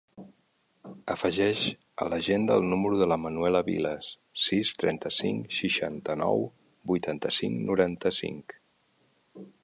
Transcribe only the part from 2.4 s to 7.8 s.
el número de la Manuela Vilas: sis, trenta-cinc, seixanta-nou, vuitanta-cinc,